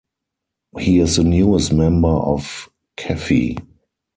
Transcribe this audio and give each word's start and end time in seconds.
He 0.79 0.97
is 0.99 1.17
the 1.17 1.23
newest 1.23 1.71
member 1.71 2.07
of 2.07 2.67
Kaffe. 2.97 3.55